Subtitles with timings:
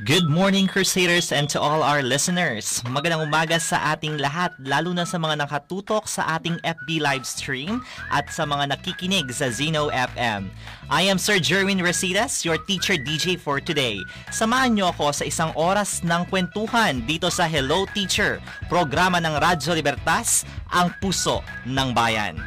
[0.00, 2.80] Good morning, Crusaders, and to all our listeners.
[2.88, 7.84] Magandang umaga sa ating lahat, lalo na sa mga nakatutok sa ating FB live stream
[8.08, 10.48] at sa mga nakikinig sa Zeno FM.
[10.88, 14.00] I am Sir Jerwin Residas, your teacher DJ for today.
[14.32, 18.40] Samahan niyo ako sa isang oras ng kwentuhan dito sa Hello Teacher,
[18.72, 22.40] programa ng Radyo Libertas, ang puso ng bayan.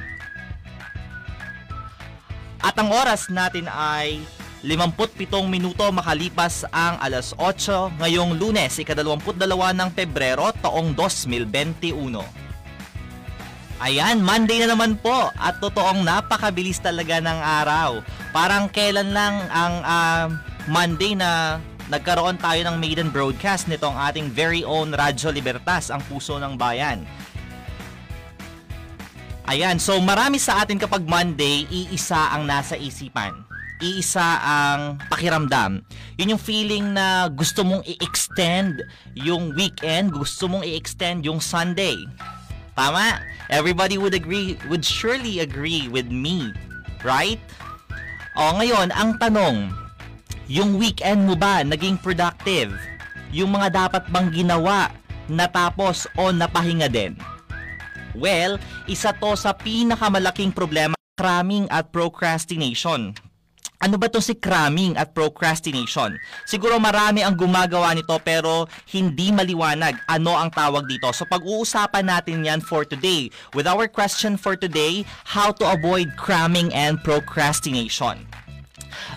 [2.65, 4.25] At ang oras natin ay
[4.63, 9.43] 57 minuto makalipas ang alas 8 ngayong lunes, ika-22
[9.75, 11.91] ng Pebrero, taong 2021.
[13.83, 17.99] Ayan, Monday na naman po at totoong napakabilis talaga ng araw.
[18.31, 20.25] Parang kailan lang ang uh,
[20.71, 21.59] Monday na
[21.91, 27.03] nagkaroon tayo ng maiden broadcast nitong ating very own Radyo Libertas, ang puso ng bayan.
[29.43, 33.43] Ayan, so marami sa atin kapag Monday, iisa ang nasa isipan
[33.83, 35.83] iisa ang pakiramdam.
[36.15, 38.79] Yun yung feeling na gusto mong i-extend
[39.13, 42.07] yung weekend, gusto mong i-extend yung Sunday.
[42.73, 43.19] Tama?
[43.51, 46.55] Everybody would agree, would surely agree with me.
[47.03, 47.43] Right?
[48.39, 49.75] O ngayon, ang tanong,
[50.47, 52.71] yung weekend mo ba naging productive?
[53.35, 54.89] Yung mga dapat bang ginawa,
[55.27, 57.19] natapos o napahinga din?
[58.15, 63.13] Well, isa to sa pinakamalaking problema cramming at procrastination.
[63.83, 66.15] Ano ba to si cramming at procrastination?
[66.47, 71.11] Siguro marami ang gumagawa nito pero hindi maliwanag ano ang tawag dito.
[71.11, 76.71] So pag-uusapan natin yan for today with our question for today, how to avoid cramming
[76.71, 78.23] and procrastination.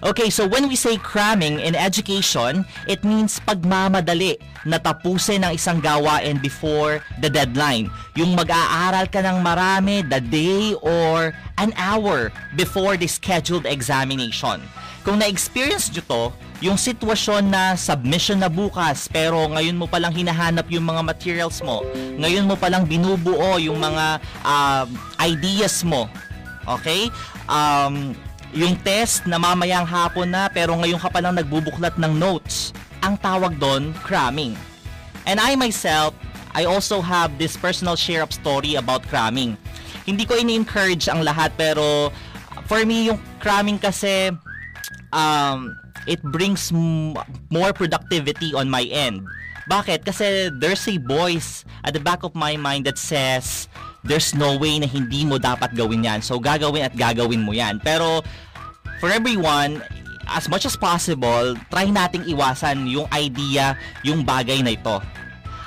[0.05, 5.79] Okay, so when we say cramming in education, it means pagmamadali na tapusin ang isang
[5.79, 7.89] gawain before the deadline.
[8.19, 14.61] Yung mag-aaral ka ng marami the day or an hour before the scheduled examination.
[15.07, 16.23] Kung na-experience nyo to,
[16.59, 21.87] yung sitwasyon na submission na bukas pero ngayon mo palang hinahanap yung mga materials mo,
[22.19, 24.85] ngayon mo palang binubuo yung mga uh,
[25.23, 26.11] ideas mo,
[26.67, 27.07] okay?
[27.47, 28.19] Um,
[28.57, 32.73] yung test na mamayang hapon na pero ngayon ka palang nagbubuklat ng notes,
[33.05, 34.57] ang tawag doon, cramming.
[35.29, 36.17] And I myself,
[36.57, 39.61] I also have this personal share of story about cramming.
[40.09, 42.09] Hindi ko ini-encourage ang lahat pero
[42.65, 44.33] for me yung cramming kasi
[45.13, 45.77] um,
[46.09, 46.73] it brings
[47.53, 49.21] more productivity on my end.
[49.67, 50.07] Bakit?
[50.07, 53.67] Kasi there's a voice at the back of my mind that says
[54.07, 56.23] there's no way na hindi mo dapat gawin yan.
[56.23, 57.83] So gagawin at gagawin mo yan.
[57.83, 58.23] Pero
[58.99, 59.83] for everyone,
[60.27, 64.99] as much as possible, try nating iwasan yung idea, yung bagay na ito.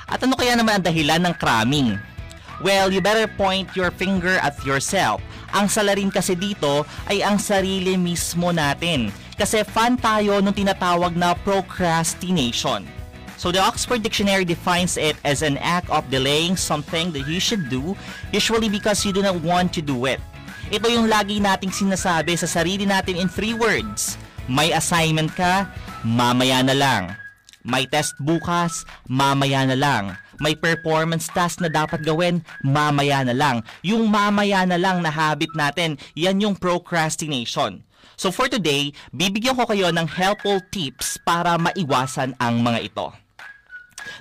[0.10, 1.96] At ano kaya naman ang dahilan ng cramming?
[2.60, 5.24] Well, you better point your finger at yourself.
[5.56, 9.16] Ang salarin kasi dito ay ang sarili mismo natin.
[9.40, 12.84] Kasi fan tayo nung tinatawag na procrastination.
[13.40, 17.72] So the Oxford Dictionary defines it as an act of delaying something that you should
[17.72, 17.96] do,
[18.36, 20.20] usually because you do not want to do it.
[20.69, 24.22] Ito yung lagi nating sinasabi sa sarili natin in three words.
[24.46, 25.66] May assignment ka,
[26.06, 27.18] mamaya na lang.
[27.66, 30.13] May test bukas, mamaya na lang.
[30.38, 33.66] May performance task na dapat gawin, mamaya na lang.
[33.81, 37.81] Yung mamaya na lang na habit natin, yan yung procrastination.
[38.13, 43.09] So for today, bibigyan ko kayo ng helpful tips para maiwasan ang mga ito.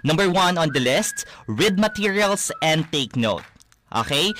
[0.01, 3.45] Number one on the list, read materials and take note.
[3.93, 4.33] Okay?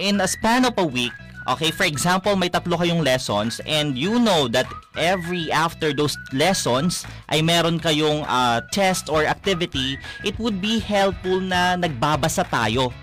[0.00, 1.12] In a span of a week,
[1.44, 4.64] Okay, for example, may tatlo kayong lessons and you know that
[4.96, 11.44] every after those lessons ay meron kayong uh, test or activity, it would be helpful
[11.44, 12.96] na nagbabasa tayo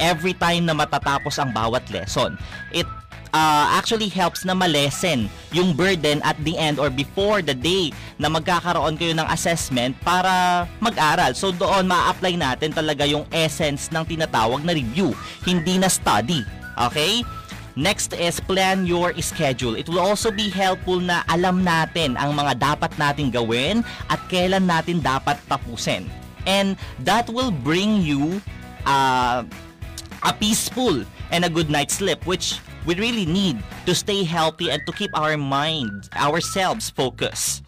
[0.00, 2.40] every time na matatapos ang bawat lesson.
[2.72, 2.88] It
[3.32, 7.90] uh, actually helps na malesen yung burden at the end or before the day
[8.20, 11.32] na magkakaroon kayo ng assessment para mag-aral.
[11.34, 16.44] So doon ma-apply natin talaga yung essence ng tinatawag na review, hindi na study.
[16.88, 17.24] Okay?
[17.72, 19.80] Next is plan your schedule.
[19.80, 23.80] It will also be helpful na alam natin ang mga dapat nating gawin
[24.12, 26.12] at kailan natin dapat tapusin.
[26.44, 26.76] And
[27.08, 28.44] that will bring you
[28.84, 29.48] uh,
[30.20, 31.00] a peaceful
[31.32, 35.10] and a good night's sleep which we really need to stay healthy and to keep
[35.16, 37.64] our mind, ourselves focused.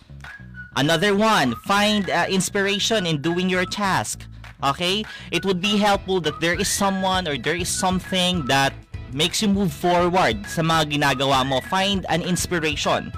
[0.76, 4.26] Another one, find uh, inspiration in doing your task.
[4.62, 5.04] Okay?
[5.30, 8.74] It would be helpful that there is someone or there is something that
[9.12, 11.60] makes you move forward sa mga ginagawa mo.
[11.70, 13.12] Find an inspiration.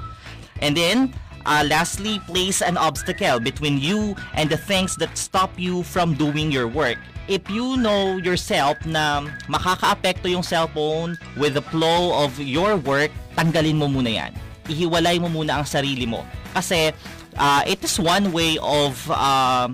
[0.60, 1.14] And then,
[1.46, 6.50] uh, lastly, place an obstacle between you and the things that stop you from doing
[6.50, 6.98] your work.
[7.26, 13.78] If you know yourself na makakaapekto yung cellphone with the flow of your work, tanggalin
[13.78, 14.32] mo muna yan.
[14.66, 16.22] Ihiwalay mo muna ang sarili mo.
[16.54, 16.94] Kasi
[17.38, 19.66] uh, it is one way of uh,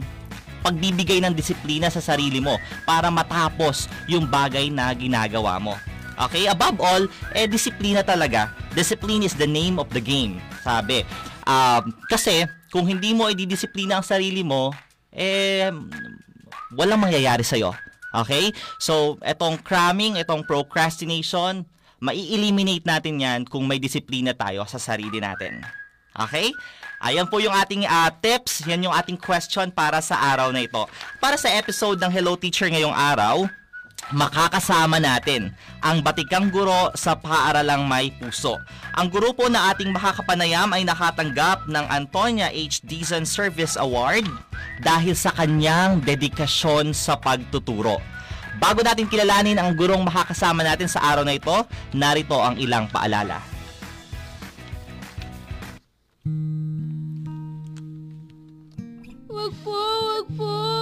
[0.64, 2.56] pagbibigay ng disiplina sa sarili mo
[2.88, 5.74] para matapos yung bagay na ginagawa mo.
[6.28, 8.52] Okay, above all, eh disiplina talaga.
[8.76, 11.02] Discipline is the name of the game, sabi.
[11.42, 14.72] Um, kasi kung hindi mo ididisiplina ang sarili mo,
[15.12, 15.68] eh
[16.72, 17.74] walang mangyayari sa'yo.
[18.12, 18.52] Okay?
[18.80, 21.64] So, etong cramming, etong procrastination,
[22.02, 25.62] mai-eliminate natin yan kung may disiplina tayo sa sarili natin.
[26.12, 26.52] Okay?
[27.02, 30.86] Ayan po yung ating uh, tips, yan yung ating question para sa araw na ito.
[31.18, 33.42] Para sa episode ng Hello Teacher ngayong araw,
[34.12, 35.50] makakasama natin
[35.80, 38.60] ang batikang guro sa paaralang may puso.
[38.94, 42.84] Ang grupo na ating makakapanayam ay nakatanggap ng Antonia H.
[42.84, 44.28] Dizon Service Award
[44.84, 47.98] dahil sa kanyang dedikasyon sa pagtuturo.
[48.60, 51.64] Bago natin kilalanin ang gurong makakasama natin sa araw na ito,
[51.96, 53.40] narito ang ilang paalala.
[59.32, 60.81] Wag po, wag po.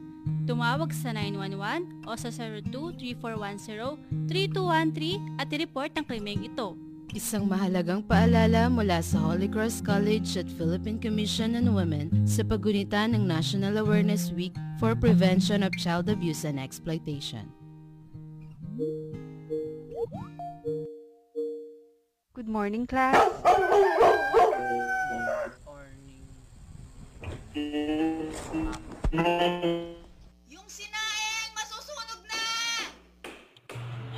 [0.41, 2.29] Tumawag sa 911 o sa
[4.29, 6.73] 02-3410-3213 at i-report ang krimeng ito.
[7.11, 13.03] Isang mahalagang paalala mula sa Holy Cross College at Philippine Commission on Women sa pagunita
[13.03, 17.51] ng National Awareness Week for Prevention of Child Abuse and Exploitation.
[22.31, 23.19] Good morning, class.
[29.11, 30.00] Yung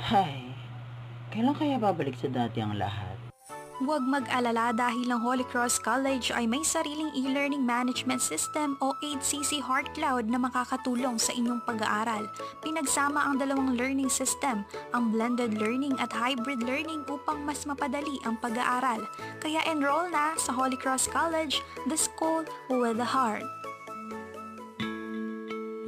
[0.04, 0.52] Hay,
[1.32, 3.16] kailan kaya babalik sa dati ang lahat?
[3.80, 9.64] Huwag mag-alala dahil ang Holy Cross College ay may sariling e-learning management system o 8CC
[9.64, 12.28] Heart Cloud na makakatulong sa inyong pag-aaral.
[12.60, 18.36] Pinagsama ang dalawang learning system, ang blended learning at hybrid learning upang mas mapadali ang
[18.44, 19.08] pag-aaral.
[19.40, 23.48] Kaya enroll na sa Holy Cross College, the school with the heart.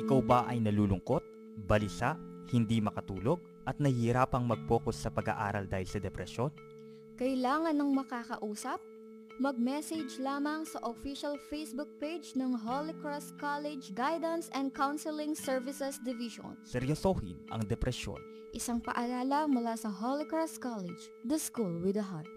[0.00, 1.20] Ikaw ba ay nalulungkot,
[1.68, 2.16] balisa,
[2.48, 6.54] hindi makatulog, at nahihirapang mag-focus sa pag-aaral dahil sa depresyon?
[7.18, 8.78] Kailangan ng makakausap?
[9.36, 16.56] Mag-message lamang sa official Facebook page ng Holy Cross College Guidance and Counseling Services Division.
[16.64, 18.16] Seryosohin ang depresyon.
[18.56, 22.35] Isang paalala mula sa Holy Cross College, the school with a heart.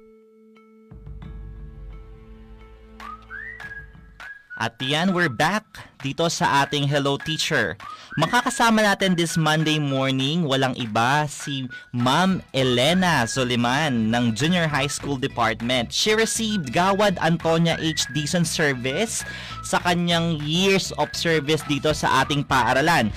[4.59, 5.63] At yan, we're back
[6.03, 7.79] dito sa ating Hello Teacher.
[8.19, 15.15] Makakasama natin this Monday morning, walang iba, si Ma'am Elena Soliman ng Junior High School
[15.15, 15.95] Department.
[15.95, 18.03] She received Gawad Antonia H.
[18.11, 19.23] Dizon Service
[19.63, 23.15] sa kanyang years of service dito sa ating paaralan.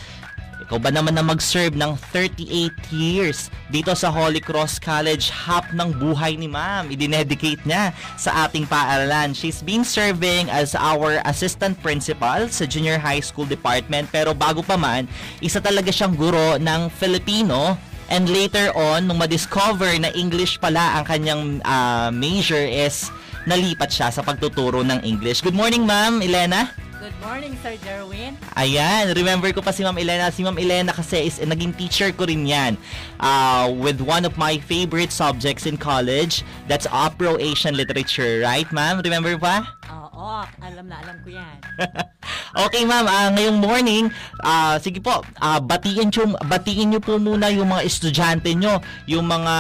[0.73, 2.49] Ikaw ba naman na mag-serve ng 38
[2.97, 5.29] years dito sa Holy Cross College?
[5.29, 6.89] Half ng buhay ni ma'am.
[6.89, 9.37] Idinedicate niya sa ating paaralan.
[9.37, 14.09] She's been serving as our assistant principal sa junior high school department.
[14.09, 15.05] Pero bago pa man,
[15.45, 17.77] isa talaga siyang guro ng Filipino
[18.09, 23.13] And later on, nung ma-discover na English pala ang kanyang uh, major is
[23.45, 25.41] nalipat siya sa pagtuturo ng English.
[25.45, 26.73] Good morning, ma'am, Elena.
[27.03, 28.39] Good morning, Sir Jerwin.
[28.55, 30.31] Ayan, remember ko pa si Ma'am Elena.
[30.31, 32.79] Si Ma'am Elena kasi is eh, naging teacher ko rin yan
[33.19, 36.47] uh, with one of my favorite subjects in college.
[36.71, 39.03] That's Afro-Asian Literature, right, ma'am?
[39.03, 39.67] Remember pa?
[39.91, 41.59] Oo, alam na alam ko yan.
[42.71, 43.11] okay, ma'am.
[43.11, 44.07] Uh, ngayong morning,
[44.47, 48.79] uh, sige po, uh, batiin, nyo, batiin nyo po muna yung mga estudyante nyo,
[49.11, 49.55] yung mga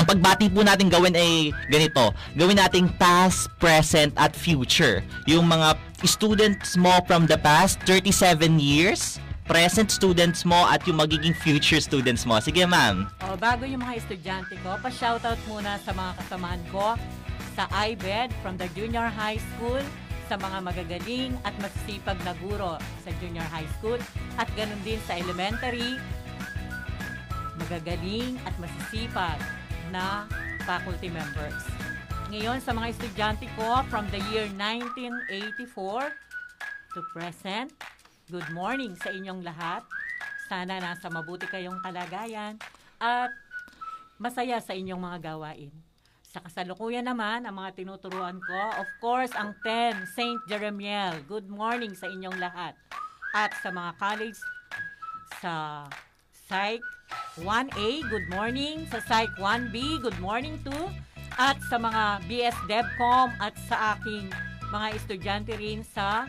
[0.00, 2.16] ang pagbati po natin gawin ay ganito.
[2.32, 5.04] Gawin nating past, present, at future.
[5.28, 5.76] Yung mga
[6.08, 12.24] students mo from the past 37 years, present students mo, at yung magiging future students
[12.24, 12.40] mo.
[12.40, 13.12] Sige, ma'am.
[13.28, 16.96] Oh, bago yung mga estudyante ko, pa-shoutout muna sa mga kasamaan ko
[17.52, 19.84] sa IBED from the junior high school,
[20.32, 24.00] sa mga magagaling at masisipag na guro sa junior high school,
[24.40, 26.00] at ganun din sa elementary,
[27.60, 29.59] magagaling at masisipag
[29.90, 30.24] na
[30.62, 31.66] faculty members.
[32.30, 36.14] Ngayon sa mga estudyante ko from the year 1984
[36.94, 37.74] to present,
[38.30, 39.82] good morning sa inyong lahat.
[40.46, 42.54] Sana nasa mabuti kayong kalagayan
[43.02, 43.34] at
[44.22, 45.74] masaya sa inyong mga gawain.
[46.30, 50.38] Sa kasalukuyan naman, ang mga tinuturuan ko, of course, ang 10, St.
[50.46, 51.18] Jeremiel.
[51.26, 52.78] Good morning sa inyong lahat.
[53.34, 54.38] At sa mga college,
[55.42, 55.86] sa
[56.46, 56.99] Psych
[57.40, 58.84] 1A, good morning.
[58.90, 60.90] Sa Psych 1B, good morning too.
[61.40, 64.28] At sa mga BS DevCom at sa aking
[64.68, 66.28] mga estudyante rin sa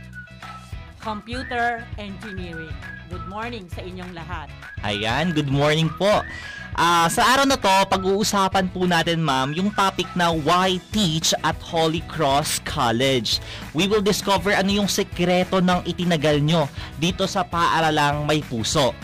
[1.01, 2.73] Computer Engineering.
[3.11, 4.47] Good morning sa inyong lahat.
[4.87, 6.23] Ayan, good morning po.
[6.71, 11.59] Ah, sa araw na to, pag-uusapan po natin ma'am yung topic na why teach at
[11.59, 13.43] Holy Cross College.
[13.75, 18.95] We will discover ano yung sekreto ng itinagal nyo dito sa paaralang may puso.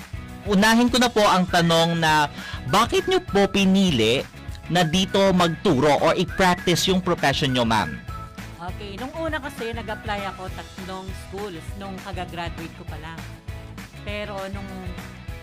[0.48, 2.32] Unahin ko na po ang tanong na
[2.72, 4.24] bakit nyo po pinili
[4.72, 8.00] na dito magturo or i-practice yung profession nyo ma'am?
[8.72, 13.20] Okay, nung una kasi nag-apply ako tatlong schools nung kagagraduate ko pa lang.
[14.08, 14.72] Pero nung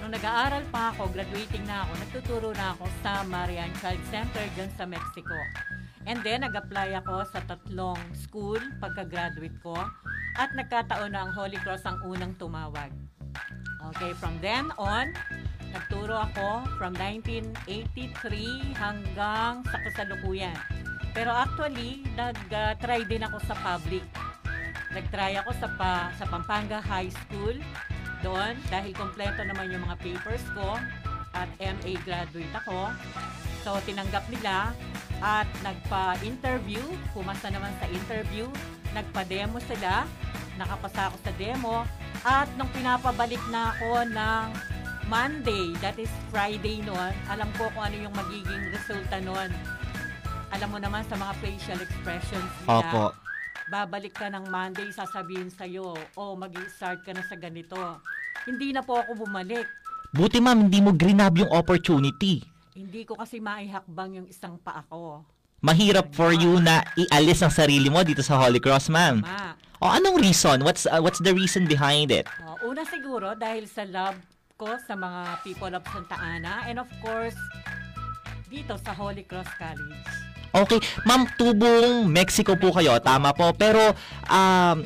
[0.05, 4.69] nung nag-aaral pa ako, graduating na ako, nagtuturo na ako sa Marian Child Center dyan
[4.77, 5.33] sa Mexico.
[6.05, 9.73] And then, nag-apply ako sa tatlong school pagka-graduate ko
[10.37, 12.93] at nagkataon na ang Holy Cross ang unang tumawag.
[13.95, 15.13] Okay, from then on,
[15.75, 20.57] nagturo ako from 1983 hanggang sa kasalukuyan.
[21.15, 24.03] Pero actually, nag-try din ako sa public.
[24.91, 27.59] Nag-try ako sa, pa, sa Pampanga High School
[28.27, 30.75] doon dahil kompleto naman yung mga papers ko
[31.35, 32.91] at MA graduate ako.
[33.63, 34.75] So, tinanggap nila
[35.23, 36.83] at nagpa-interview,
[37.15, 38.51] pumasa naman sa interview,
[38.93, 40.05] nagpa-demo sila,
[40.59, 41.87] nakapasa ako sa demo,
[42.25, 44.47] at nung pinapabalik na ako ng
[45.13, 49.53] Monday, that is Friday noon, alam ko kung ano yung magiging resulta noon.
[50.49, 53.05] Alam mo naman sa mga facial expressions nila, Opo.
[53.69, 57.77] babalik ka ng Monday, sasabihin sa'yo, oh, mag-start ka na sa ganito.
[58.49, 59.69] Hindi na po ako bumalik.
[60.17, 62.41] Buti ma'am, hindi mo grinab yung opportunity.
[62.73, 65.29] Hindi ko kasi maihakbang yung isang pa ako.
[65.65, 69.25] Mahirap for you na ialis ang sarili mo dito sa Holy Cross, ma'am.
[69.25, 69.57] Ma.
[69.81, 70.61] O anong reason?
[70.61, 72.29] What's uh, what's the reason behind it?
[72.45, 74.21] Oh, una siguro dahil sa love
[74.61, 77.37] ko sa mga people of Santa Ana and of course
[78.53, 80.05] dito sa Holy Cross College.
[80.53, 80.79] Okay,
[81.09, 83.57] ma'am, tubong Mexico po kayo, tama po.
[83.57, 83.97] Pero
[84.29, 84.85] um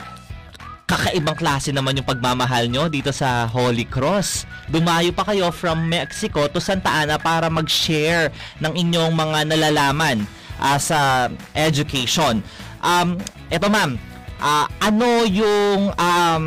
[0.89, 4.47] kakaibang klase naman yung pagmamahal nyo dito sa Holy Cross.
[4.71, 8.31] Dumayo pa kayo from Mexico to Santa Ana para mag-share
[8.63, 10.25] ng inyong mga nalalaman
[10.61, 12.43] uh, sa education.
[12.83, 13.19] Um,
[13.51, 13.99] eto ma'am,
[14.39, 16.45] ah, ano yung um,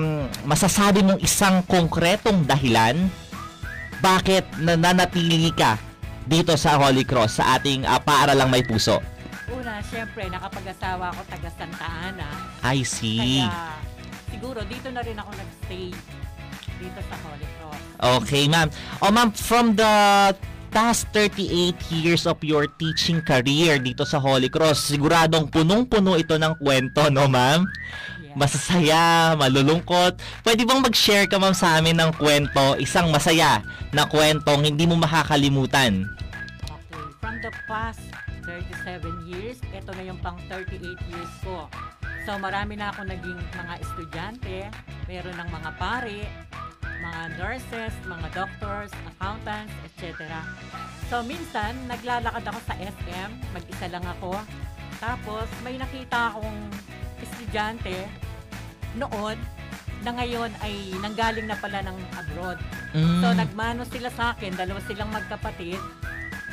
[0.48, 3.12] masasabi mong isang konkretong dahilan
[4.02, 5.78] bakit nananatili ka
[6.26, 8.98] dito sa Holy Cross sa ating uh, paaralang may puso?
[9.52, 12.30] Una, syempre, nakapag-asawa ako taga Santa Ana.
[12.66, 13.46] I see.
[13.46, 13.78] Kaya
[14.32, 15.94] siguro dito na rin ako nag-stay
[16.82, 17.82] dito sa Holy Cross.
[18.02, 18.74] Okay, ma'am.
[19.06, 19.94] O ma'am, from the
[20.72, 26.56] past 38 years of your teaching career dito sa Holy Cross, siguradong punong-puno ito ng
[26.58, 27.68] kwento, no ma'am?
[28.32, 30.16] Masasaya, malulungkot.
[30.48, 33.60] Pwede bang mag-share ka ma'am sa amin ng kwento, isang masaya
[33.92, 36.08] na kwentong hindi mo makakalimutan?
[36.64, 38.00] Okay, from the past
[38.48, 40.80] 37 years, ito na yung pang 38
[41.12, 41.68] years ko.
[42.24, 44.58] So marami na ako naging mga estudyante,
[45.12, 46.20] meron ng mga pare,
[47.02, 50.30] mga nurses, mga doctors, accountants, etc.
[51.10, 54.38] So minsan, naglalakad ako sa SM, mag-isa lang ako.
[55.02, 56.70] Tapos may nakita akong
[57.20, 58.06] estudyante
[58.96, 59.38] noon
[60.02, 62.58] na ngayon ay nanggaling na pala ng abroad.
[62.94, 63.22] Mm.
[63.22, 65.82] So nagmano sila sa akin, dalawa silang magkapatid.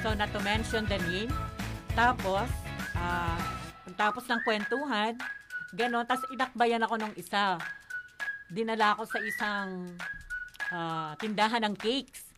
[0.00, 1.32] So not to mention the name.
[1.92, 2.48] Tapos,
[2.96, 3.36] ah,
[3.96, 5.16] tapos ng kwentuhan,
[5.72, 6.08] Ganon.
[6.08, 7.60] Tapos inakbayan ako ng isa.
[8.48, 9.92] Dinala ako sa isang
[10.70, 12.30] ah, tindahan ng cakes.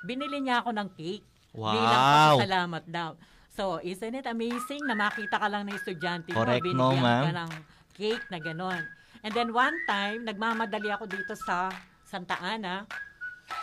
[0.00, 1.26] Binili niya ako ng cake.
[1.50, 2.12] Bilang Wow.
[2.38, 3.10] pasasalamat daw.
[3.50, 7.24] So, isn't it amazing na makita ka lang ng estudyante mo, Correct, no, binigyan ma'am?
[7.26, 7.50] ka ng
[7.92, 8.82] cake na ganon.
[9.26, 11.66] And then one time, nagmamadali ako dito sa
[12.06, 12.86] Santa Ana.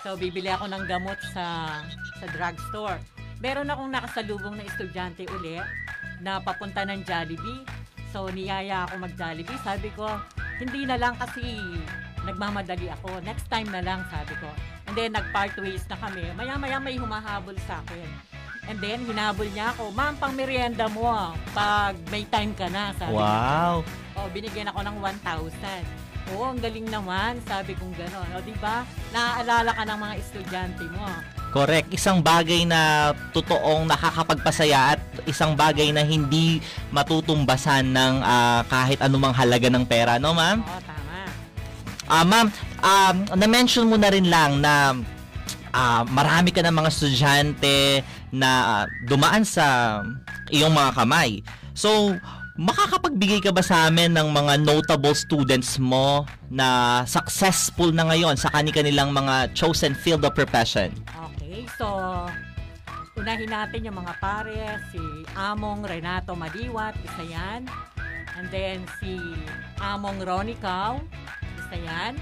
[0.04, 1.80] So, bibili ako ng gamot sa
[2.20, 3.00] sa drugstore.
[3.40, 5.62] Meron akong nakasalubong na estudyante uli
[6.20, 7.64] na papunta ng Jollibee.
[8.12, 9.60] So, niyaya ako mag-Jollibee.
[9.64, 10.08] Sabi ko,
[10.60, 11.44] hindi na lang kasi
[12.26, 13.22] nagmamadali ako.
[13.22, 14.50] Next time na lang, sabi ko.
[14.86, 16.26] And then, nag-part ways na kami.
[16.34, 18.10] Maya-maya may humahabol sa akin.
[18.66, 22.90] And then, hinabol niya ako, Ma'am, pang merienda mo ah, pag may time ka na,
[22.94, 23.86] sabi Wow.
[23.86, 24.18] niya.
[24.18, 25.86] O, binigyan ako ng 1,000.
[26.26, 28.30] Oo, ang galing naman, sabi kong gano'n.
[28.34, 28.82] O, di ba?
[29.14, 31.06] Naaalala ka ng mga estudyante mo.
[31.54, 31.94] Correct.
[31.94, 39.32] Isang bagay na totoong nakakapagpasaya at isang bagay na hindi matutumbasan ng ah, kahit anumang
[39.32, 40.66] halaga ng pera, no ma'am?
[40.66, 40.82] Oo,
[42.06, 42.54] Ah, ma'am,
[42.86, 44.94] um, na-mention mo na rin lang na
[45.74, 50.00] ah, marami ka ng mga estudyante na ah, dumaan sa
[50.54, 51.42] iyong mga kamay.
[51.74, 52.14] So,
[52.56, 58.54] makakapagbigay ka ba sa amin ng mga notable students mo na successful na ngayon sa
[58.54, 60.94] kani-kanilang mga chosen field of profession?
[61.10, 61.90] Okay, so
[63.18, 65.02] unahin natin yung mga pare, si
[65.34, 67.66] Among Renato Madiwat, isa yan.
[68.38, 69.18] And then si
[69.82, 70.60] Among Ronnie
[71.66, 72.14] isa yan.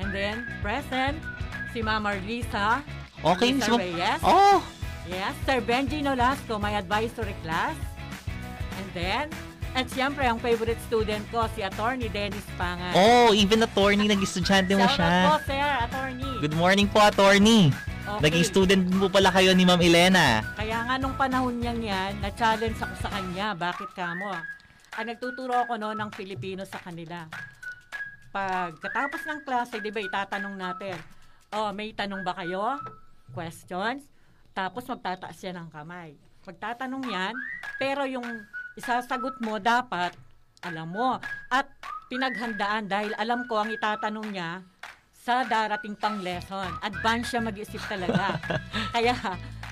[0.00, 1.22] And then present,
[1.70, 2.82] si Mama Lisa.
[3.22, 4.20] Okay, Lisa so- Reyes.
[4.26, 4.58] Oh!
[5.08, 7.74] Yes, Sir Benji Nolasco, my advisory class.
[8.78, 9.24] And then,
[9.74, 12.94] at siyempre, ang favorite student ko, si Attorney Dennis Pangan.
[12.94, 15.30] Oh, even attorney, naging estudyante mo siya.
[15.30, 16.30] po, sir, attorney.
[16.42, 17.70] Good morning po, attorney.
[18.06, 18.22] Okay.
[18.26, 20.42] Naging student mo pala kayo ni Ma'am Elena.
[20.58, 23.54] Kaya nga nung panahon niyang yan, na-challenge ako sa kanya.
[23.54, 24.34] Bakit ka mo?
[24.90, 27.30] Ah, nagtuturo ako no ng Filipino sa kanila.
[28.30, 30.94] Pag katapos ng klase, di ba, itatanong natin,
[31.50, 32.78] oh, may tanong ba kayo?
[33.34, 34.06] Questions?
[34.54, 36.14] Tapos magtataas yan ng kamay.
[36.46, 37.34] Magtatanong yan,
[37.82, 38.26] pero yung
[38.78, 40.14] isasagot mo dapat,
[40.62, 41.18] alam mo.
[41.50, 41.66] At
[42.06, 44.62] pinaghandaan dahil alam ko ang itatanong niya
[45.10, 46.70] sa darating pang lesson.
[46.86, 48.38] Advance siya mag-isip talaga.
[48.94, 49.14] Kaya,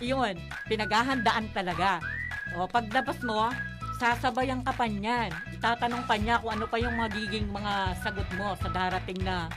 [0.02, 0.34] yun,
[0.66, 2.02] pinaghahandaan talaga.
[2.58, 3.54] O, paglabas mo,
[3.98, 5.34] sasabayan ka pa niyan.
[5.58, 9.50] Itatanong pa niya kung ano pa yung magiging mga sagot mo sa darating na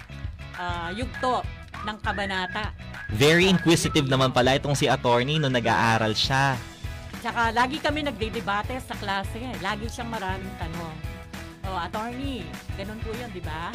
[0.57, 1.45] ah, yugto
[1.85, 2.73] ng kabanata.
[3.13, 6.57] Very inquisitive naman pala itong si attorney nung nag-aaral siya.
[7.21, 9.37] Tsaka lagi kami nagdedebate sa klase.
[9.61, 10.95] Lagi siyang maraming tanong.
[11.69, 12.41] O, attorney,
[12.73, 13.69] ganun po yun, di ba?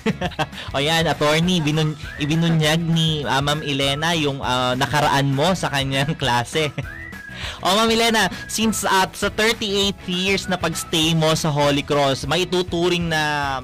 [0.74, 6.16] o yan, attorney, binun ibinunyag ni ah, Ma'am Elena yung ah, nakaraan mo sa kanyang
[6.16, 6.72] klase.
[7.60, 12.44] o Ma'am Elena, since at sa 38 years na pagstay mo sa Holy Cross, may
[12.48, 13.58] ituturing na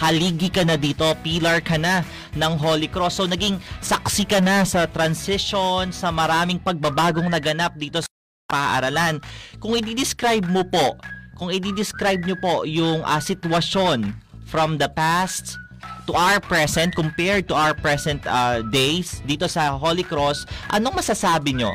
[0.00, 2.00] haligi ka na dito, pillar ka na
[2.32, 3.20] ng Holy Cross.
[3.20, 8.10] So naging saksi ka na sa transition, sa maraming pagbabagong naganap dito sa
[8.48, 9.20] paaralan.
[9.60, 10.96] Kung i-describe mo po,
[11.36, 14.16] kung i-describe nyo po yung ah, sitwasyon
[14.48, 15.60] from the past
[16.08, 21.54] to our present compared to our present uh, days dito sa Holy Cross, anong masasabi
[21.54, 21.70] nyo?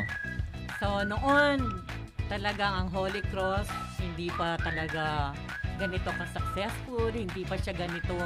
[0.76, 1.80] So, noon,
[2.28, 3.68] talagang ang Holy Cross,
[4.02, 5.32] hindi pa talaga
[5.80, 8.16] ganito ka-successful, hindi pa siya ganito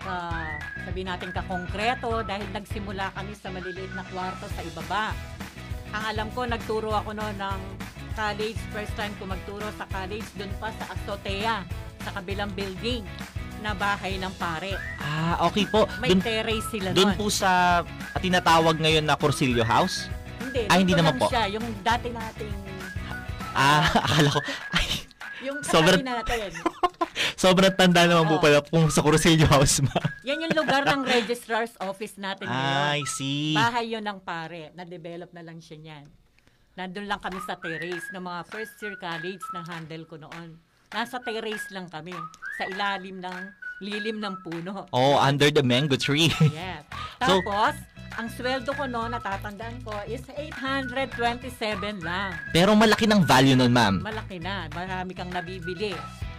[0.00, 0.16] ka,
[0.88, 5.12] sabi natin ka-konkreto dahil nagsimula kami sa maliliit na kwarto sa ibaba.
[5.92, 7.60] Ang alam ko, nagturo ako noon ng
[8.12, 11.64] college, first time ko magturo sa college, dun pa sa Azotea,
[12.04, 13.04] sa kabilang building
[13.58, 14.78] na bahay ng pare.
[15.02, 15.84] Ah, okay po.
[15.98, 17.18] May Dun, terrace sila dun nun.
[17.18, 17.82] po sa
[18.22, 20.06] tinatawag ngayon na Corsilio House?
[20.48, 21.28] Hindi, Ah, hindi naman po.
[21.28, 22.54] siya, yung dati nating,
[23.50, 24.40] Ah, akala ko,
[25.40, 26.50] yung Sobrang- natin.
[27.38, 28.42] sobrang tanda naman po Oo.
[28.42, 29.94] pala kung sa Corsilio House ma.
[30.28, 32.74] Yan yung lugar ng registrar's office natin ngayon.
[32.78, 33.54] Ah, I see.
[33.54, 34.70] Bahay yun ng pare.
[34.72, 36.04] Na-develop na lang siya niyan.
[36.74, 40.58] Nandun lang kami sa terrace ng mga first year college na handle ko noon.
[40.88, 42.14] Nasa terrace lang kami.
[42.54, 43.36] Sa ilalim ng
[43.80, 44.86] lilim ng puno.
[44.90, 46.30] Oh, under the mango tree.
[46.40, 46.82] Yes.
[47.20, 47.74] So- Tapos,
[48.16, 52.32] ang sweldo ko noon, natatandaan ko, is 827 lang.
[52.54, 54.00] Pero malaki ng value nun, ma'am.
[54.00, 54.70] Malaki na.
[54.72, 55.92] Marami kang nabibili.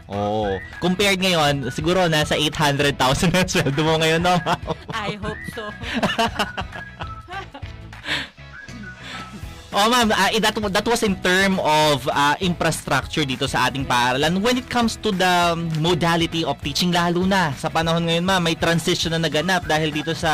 [0.10, 0.58] Oo.
[0.82, 4.36] Compared ngayon, siguro nasa 800,000 na sweldo mo ngayon, no?
[4.90, 5.70] I hope so.
[9.70, 14.42] Oh, ma'am, ah, that, that was in term of ah, infrastructure dito sa ating paaralan.
[14.42, 18.58] When it comes to the modality of teaching, lalo na sa panahon ngayon, ma'am, may
[18.58, 20.32] transition na naganap dahil dito sa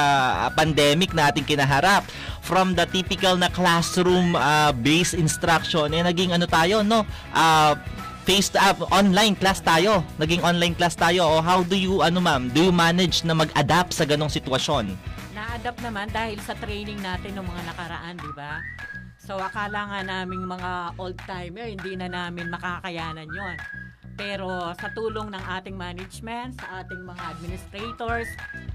[0.48, 2.08] ah, pandemic na ating kinaharap.
[2.48, 7.04] From the typical na classroom ah, based instruction, eh, naging ano tayo, no?
[7.36, 7.76] Ah,
[8.24, 10.00] face to ah, online class tayo.
[10.16, 11.28] Naging online class tayo.
[11.28, 14.96] O how do you, ano ma'am, do you manage na mag-adapt sa ganong sitwasyon?
[15.36, 18.64] Na-adapt naman dahil sa training natin ng mga nakaraan, di ba?
[19.26, 23.58] So, akala nga naming mga old-timer, hindi na namin makakayanan yon.
[24.16, 24.48] Pero
[24.80, 28.30] sa tulong ng ating management, sa ating mga administrators,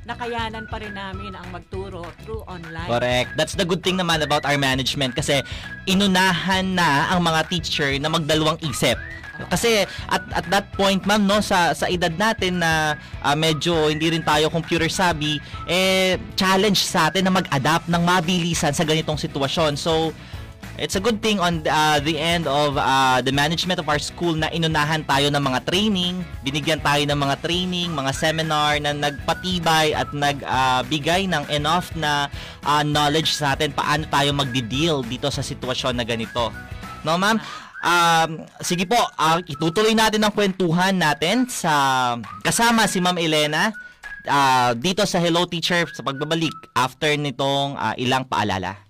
[0.05, 2.91] nakayanan pa rin namin ang magturo through online.
[2.91, 3.31] Correct.
[3.39, 5.41] That's the good thing naman about our management kasi
[5.89, 9.01] inunahan na ang mga teacher na magdalawang isip.
[9.49, 14.13] Kasi at at that point ma'am no sa sa edad natin na ah, medyo hindi
[14.13, 19.81] rin tayo computer savvy eh challenge sa atin na mag-adapt ng mabilisan sa ganitong sitwasyon.
[19.81, 20.13] So
[20.81, 24.33] It's a good thing on uh, the end of uh, the management of our school
[24.33, 29.93] na inunahan tayo ng mga training, binigyan tayo ng mga training, mga seminar na nagpatibay
[29.93, 32.33] at nagbigay uh, ng enough na
[32.65, 36.49] uh, knowledge sa atin paano tayo magdi-deal dito sa sitwasyon na ganito.
[37.05, 37.37] No, ma'am?
[37.85, 43.69] Um, sige po, uh, itutuloy natin ang kwentuhan natin sa kasama si Ma'am Elena
[44.25, 48.90] uh, dito sa Hello Teacher sa pagbabalik after nitong uh, ilang paalala.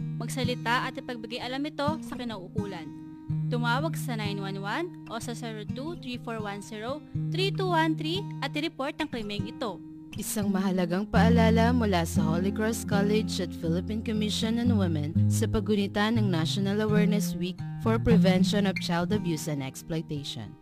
[0.21, 2.85] Magsalita at ipagbigay alam ito sa kinauukulan.
[3.49, 5.33] Tumawag sa 911 o sa
[7.33, 9.81] 02-3410-3213 at i-report ang krimeng ito.
[10.13, 16.13] Isang mahalagang paalala mula sa Holy Cross College at Philippine Commission on Women sa pagunita
[16.13, 20.53] ng National Awareness Week for Prevention of Child Abuse and Exploitation.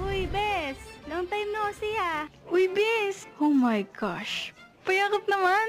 [0.00, 0.80] Uy, Bes!
[1.12, 2.24] Long time no see ah!
[2.48, 3.28] Uy, Bes!
[3.36, 4.56] Oh my gosh!
[4.86, 5.66] Payakap naman!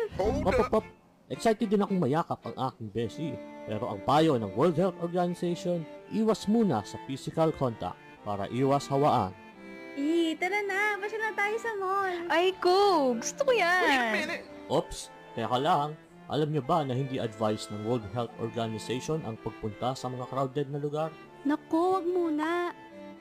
[0.69, 0.85] Pop!
[1.27, 3.29] Excited din akong mayakap ang aking besi.
[3.67, 5.83] Pero ang payo ng World Health Organization,
[6.15, 9.35] iwas muna sa physical contact para iwas hawaan.
[9.97, 10.95] Eh, tara na!
[11.01, 12.15] Pasya na tayo sa mall!
[12.31, 13.11] Ay, ko!
[13.17, 14.39] Gusto ko yan!
[14.69, 15.97] Ops, teka lang.
[16.29, 20.67] Alam niyo ba na hindi advised ng World Health Organization ang pagpunta sa mga crowded
[20.69, 21.09] na lugar?
[21.43, 22.71] Naku, wag muna!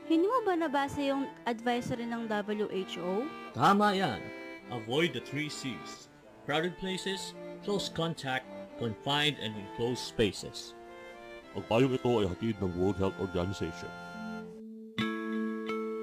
[0.06, 3.26] Hindi mo ba nabasa yung advisory ng WHO?
[3.56, 4.22] Tama yan.
[4.74, 6.10] Avoid the three C's.
[6.42, 8.46] Crowded places, close contact,
[8.82, 10.74] confined and enclosed spaces.
[11.54, 13.90] Ang payong ito ay hatid ng World Health Organization.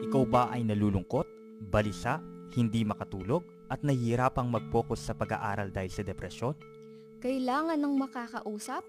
[0.07, 1.27] Ikaw ba ay nalulungkot,
[1.67, 2.23] balisa,
[2.55, 6.55] hindi makatulog, at nahihirapang mag-focus sa pag-aaral dahil sa depresyon?
[7.19, 8.83] Kailangan ng makakausap?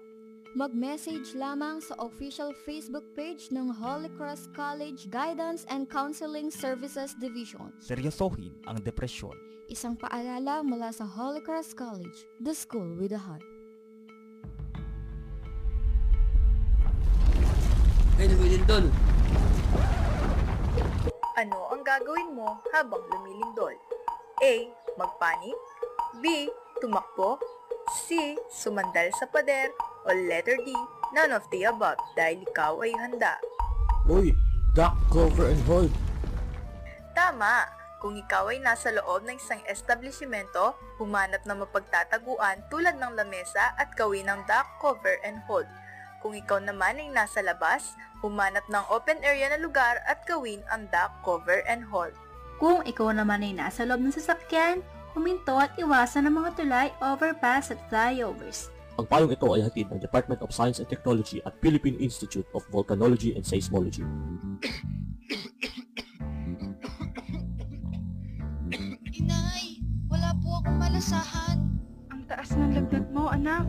[0.55, 7.75] Mag-message lamang sa official Facebook page ng Holy Cross College Guidance and Counseling Services Division.
[7.83, 9.35] Seryosohin ang depresyon.
[9.67, 13.43] Isang paalala mula sa Holy Cross College, the school with a heart.
[18.15, 18.87] Ay, lumilindol.
[21.35, 23.75] Ano ang gagawin mo habang lumilindol?
[24.39, 24.71] A.
[24.95, 25.59] Magpanik
[26.23, 26.47] B.
[26.79, 27.43] Tumakbo
[28.07, 28.39] C.
[28.47, 30.71] Sumandal sa pader o letter D.
[31.11, 33.41] None of the above dahil ikaw ay handa.
[34.05, 34.37] Uy,
[34.77, 35.91] duck cover and hold.
[37.17, 37.65] Tama!
[38.03, 43.89] Kung ikaw ay nasa loob ng isang establishmento, humanap ng mapagtataguan tulad ng lamesa at
[43.97, 45.65] gawin ng duck cover and hold.
[46.21, 50.85] Kung ikaw naman ay nasa labas, humanap ng open area na lugar at gawin ang
[50.93, 52.13] duck cover and hold.
[52.61, 57.71] Kung ikaw naman ay nasa loob ng sasakyan, huminto at iwasan ang mga tulay, overpass
[57.71, 58.69] at flyovers.
[58.95, 62.63] Ang payong ito ay hatid ng Department of Science and Technology at Philippine Institute of
[62.71, 64.07] Volcanology and Seismology.
[69.11, 71.59] Inay, wala po akong malasahan.
[72.07, 73.67] Ang taas ng lagnat mo, anak.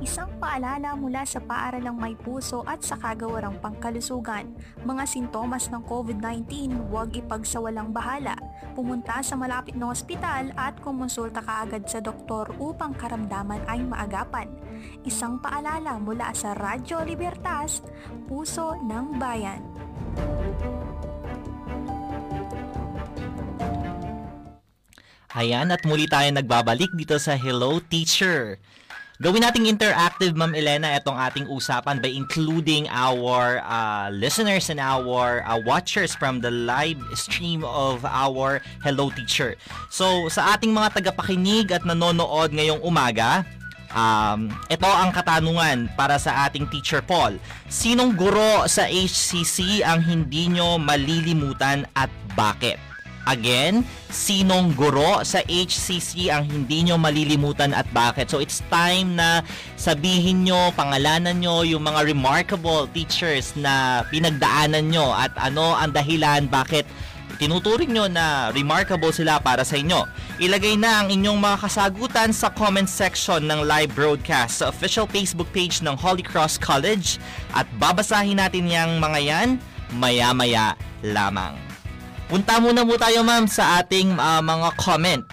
[0.00, 4.48] Isang paalala mula sa paaralang may puso at sa kagawarang pangkalusugan.
[4.80, 8.32] Mga sintomas ng COVID-19, huwag ipagsawalang bahala.
[8.72, 14.48] Pumunta sa malapit na ospital at kumonsulta kaagad sa doktor upang karamdaman ay maagapan.
[15.04, 17.84] Isang paalala mula sa Radyo Libertas,
[18.24, 19.60] Puso ng Bayan.
[25.36, 28.56] Ayan, at muli tayo nagbabalik dito sa Hello Teacher.
[29.20, 35.44] Gawin nating interactive, Ma'am Elena, itong ating usapan by including our uh, listeners and our
[35.44, 39.60] uh, watchers from the live stream of our Hello Teacher.
[39.92, 43.44] So, sa ating mga tagapakinig at nanonood ngayong umaga,
[43.90, 47.42] Um, ito ang katanungan para sa ating Teacher Paul.
[47.66, 52.06] Sinong guro sa HCC ang hindi nyo malilimutan at
[52.38, 52.78] bakit?
[53.28, 58.32] Again, sinong guro sa HCC ang hindi nyo malilimutan at bakit?
[58.32, 59.44] So it's time na
[59.76, 66.48] sabihin nyo, pangalanan nyo yung mga remarkable teachers na pinagdaanan nyo at ano ang dahilan
[66.48, 66.88] bakit
[67.36, 70.04] tinuturing nyo na remarkable sila para sa inyo.
[70.40, 75.48] Ilagay na ang inyong mga kasagutan sa comment section ng live broadcast sa official Facebook
[75.52, 77.20] page ng Holy Cross College
[77.56, 79.48] at babasahin natin yung mga yan
[79.96, 81.69] maya-maya lamang.
[82.30, 85.26] Punta muna mo tayo ma'am sa ating uh, mga comment.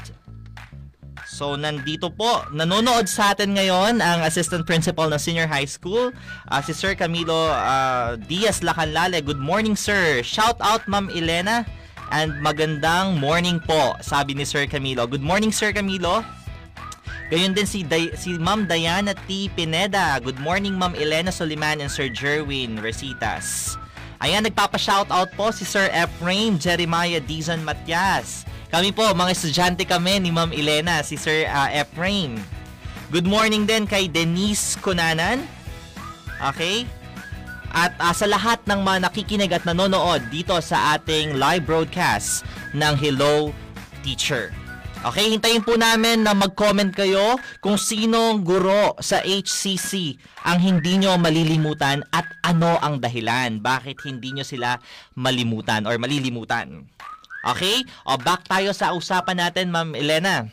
[1.29, 6.09] So, nandito po, nanonood sa atin ngayon ang Assistant Principal ng Senior High School,
[6.49, 9.21] ah, si Sir Camilo ah, Diaz Lacanlale.
[9.21, 10.25] Good morning, sir.
[10.25, 11.69] Shout out, Ma'am Elena.
[12.09, 15.05] And magandang morning po, sabi ni Sir Camilo.
[15.05, 16.25] Good morning, Sir Camilo.
[17.29, 19.53] Gayon din si, Day- si Ma'am Diana T.
[19.53, 20.17] Pineda.
[20.17, 23.77] Good morning, Ma'am Elena Soliman and Sir Jerwin Resitas.
[24.17, 28.49] Ayan, nagpapa-shoutout po si Sir Ephraim Jeremiah Dizon Matias.
[28.73, 32.41] Kami po, mga estudyante kami ni Ma'am Elena, si Sir ah, Ephraim.
[33.13, 35.45] Good morning din kay Denise Kunanan.
[36.41, 36.89] Okay?
[37.69, 42.41] At ah, sa lahat ng mga nakikinig at nanonood dito sa ating live broadcast
[42.73, 43.53] ng Hello
[44.01, 44.49] Teacher.
[45.05, 51.21] Okay, hintayin po namin na mag-comment kayo kung sinong guro sa HCC ang hindi nyo
[51.21, 53.61] malilimutan at ano ang dahilan.
[53.61, 54.81] Bakit hindi nyo sila
[55.13, 56.89] malimutan or malilimutan.
[57.45, 57.85] Okay?
[58.09, 60.49] O back tayo sa usapan natin, Ma'am Elena.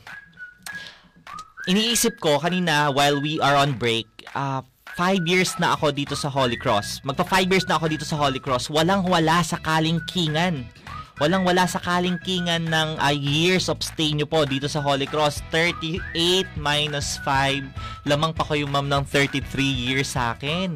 [1.64, 4.04] Iniisip ko kanina while we are on break,
[4.36, 4.60] ah,
[4.92, 7.00] five years na ako dito sa Holy Cross.
[7.02, 8.68] Magpa five years na ako dito sa Holy Cross.
[8.68, 10.83] Walang wala sa kalingkingan.
[11.22, 15.46] Walang wala sa kalingkingan ng ah, years of stay nyo po dito sa Holy Cross.
[15.54, 16.02] 38
[16.58, 17.62] minus 5.
[18.10, 20.74] Lamang pa kayo ma'am ng 33 years sa akin.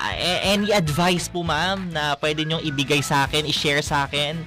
[0.00, 4.40] A- any advice po ma'am na pwede nyong ibigay sa akin, i-share sa akin?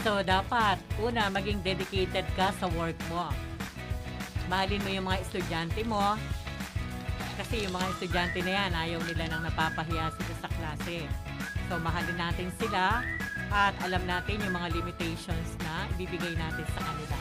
[0.00, 3.28] So, dapat, una, maging dedicated ka sa work mo.
[4.48, 6.16] Mahalin mo yung mga estudyante mo.
[7.36, 11.04] Kasi yung mga estudyante na yan, ayaw nila nang napapahiya sila sa klase.
[11.68, 13.04] So, mahalin natin sila
[13.52, 17.16] at alam natin yung mga limitations na ibibigay natin sa kanila.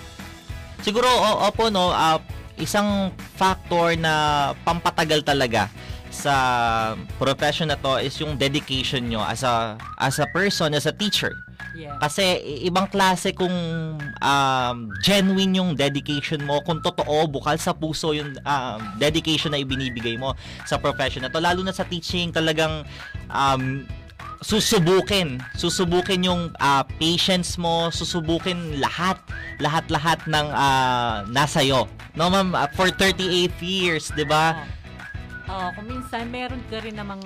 [0.84, 1.10] Siguro,
[1.48, 2.22] opo, no, ah,
[2.58, 5.70] isang factor na pampatagal talaga
[6.08, 6.34] sa
[7.22, 11.36] profession na to is yung dedication nyo as a, as a person, as a teacher.
[11.78, 11.94] Yeah.
[12.02, 13.54] Kasi ibang klase kung
[14.02, 20.18] um, genuine yung dedication mo, kung totoo, bukal sa puso yung um, dedication na ibinibigay
[20.18, 20.34] mo
[20.66, 21.38] sa profession na to.
[21.38, 22.82] Lalo na sa teaching, talagang
[23.30, 23.86] um,
[24.42, 25.42] susubukin.
[25.58, 29.18] Susubukin yung ah, patience mo, susubukin lahat,
[29.58, 31.90] lahat-lahat ng uh, nasa'yo.
[32.18, 34.66] No, ma'am, Ah, for 38 years, di ba?
[35.48, 37.22] Oo, kung minsan meron ka rin namang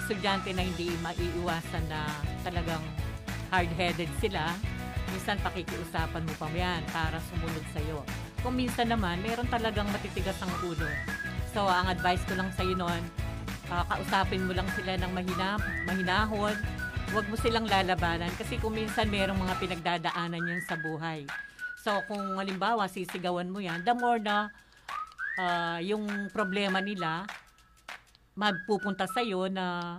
[0.00, 2.06] estudyante na hindi maiiwasan na
[2.46, 2.80] talagang
[3.50, 4.54] hard-headed sila.
[5.10, 8.06] Minsan pakikiusapan mo pa yan para sumunod sa'yo.
[8.42, 10.86] Kung minsan naman, meron talagang matitigas ang ulo.
[11.50, 13.02] So, ang advice ko lang sa'yo noon,
[13.70, 16.56] ah, kausapin mo lang sila ng mahina, mahinahon.
[17.14, 21.22] Huwag mo silang lalabanan kasi kung minsan merong mga pinagdadaanan yan sa buhay.
[21.86, 24.50] So, kung halimbawa sisigawan mo yan, the more na
[25.38, 27.26] ah, yung problema nila
[28.36, 29.98] magpupunta sa iyo na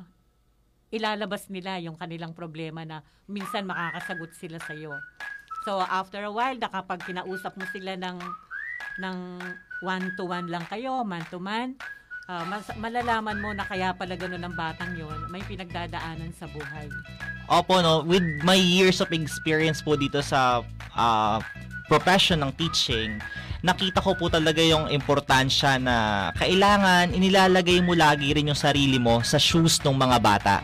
[0.93, 4.95] ilalabas nila yung kanilang problema na minsan makakasagot sila sa iyo.
[5.67, 8.17] So after a while, na kapag kinausap mo sila ng
[9.03, 9.17] ng
[9.84, 11.75] one to one lang kayo, man to man,
[12.27, 16.87] ah, mas, malalaman mo na kaya pala ganun ang batang yon, may pinagdadaanan sa buhay.
[17.47, 20.61] Opo, no, with my years of experience po dito sa
[20.93, 21.39] ah,
[21.87, 23.17] profession ng teaching,
[23.63, 29.23] nakita ko po talaga yung importansya na kailangan inilalagay mo lagi rin yung sarili mo
[29.23, 30.55] sa shoes ng mga bata.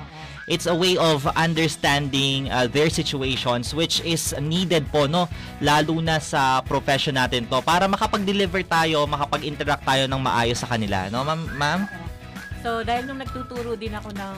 [0.44, 5.32] It's a way of understanding uh, their situations which is needed po no
[5.64, 11.08] lalo na sa profession natin to para makapag-deliver tayo, makapag-interact tayo ng maayos sa kanila,
[11.08, 11.48] no ma'am?
[11.56, 11.82] ma'am?
[12.60, 14.38] So dahil nung nagtuturo din ako ng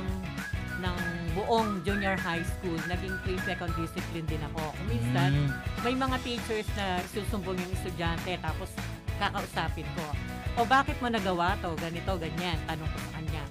[0.76, 0.98] ng
[1.34, 4.62] buong junior high school, naging prefect on discipline din ako.
[4.86, 5.50] Minsan, Mm.
[5.82, 8.70] may mga teachers na susumbong yung estudyante tapos
[9.18, 10.06] kakausapin ko.
[10.56, 11.74] O bakit mo nagawa to?
[11.80, 12.60] Ganito, ganyan.
[12.68, 13.44] Tanong ko sa kanya.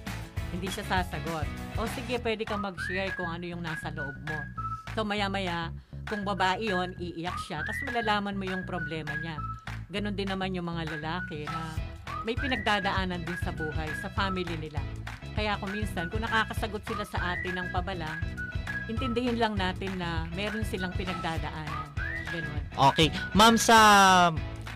[0.55, 1.51] Hindi siya sasagot.
[1.75, 4.39] O sige, pwede kang mag-share kung ano yung nasa loob mo.
[4.95, 5.75] So maya-maya,
[6.07, 7.67] kung babae yon iiyak siya.
[7.67, 9.35] Tapos malalaman mo yung problema niya.
[9.91, 11.75] Ganon din naman yung mga lalaki na
[12.23, 14.81] may pinagdadaanan din sa buhay, sa family nila.
[15.35, 18.23] Kaya kung minsan, kung nakakasagot sila sa atin ng pabala,
[18.87, 21.91] intindihin lang natin na meron silang pinagdadaanan.
[22.31, 22.63] Ganun.
[22.95, 23.11] Okay.
[23.35, 23.77] Ma'am, sa...